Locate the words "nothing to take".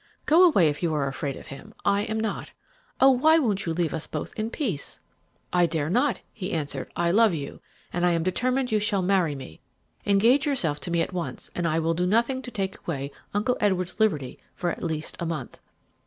12.07-12.79